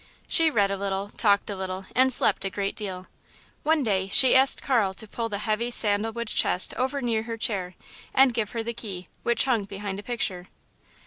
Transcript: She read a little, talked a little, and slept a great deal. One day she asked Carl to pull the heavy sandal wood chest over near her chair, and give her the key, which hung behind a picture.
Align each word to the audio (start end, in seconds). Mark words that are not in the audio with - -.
She 0.27 0.49
read 0.49 0.71
a 0.71 0.77
little, 0.77 1.09
talked 1.09 1.47
a 1.51 1.55
little, 1.55 1.85
and 1.93 2.11
slept 2.11 2.43
a 2.43 2.49
great 2.49 2.75
deal. 2.75 3.05
One 3.61 3.83
day 3.83 4.07
she 4.07 4.33
asked 4.35 4.63
Carl 4.63 4.95
to 4.95 5.07
pull 5.07 5.29
the 5.29 5.37
heavy 5.37 5.69
sandal 5.69 6.11
wood 6.11 6.27
chest 6.29 6.73
over 6.73 7.01
near 7.01 7.21
her 7.21 7.37
chair, 7.37 7.75
and 8.11 8.33
give 8.33 8.49
her 8.53 8.63
the 8.63 8.73
key, 8.73 9.09
which 9.21 9.45
hung 9.45 9.65
behind 9.65 9.99
a 9.99 10.03
picture. 10.03 10.47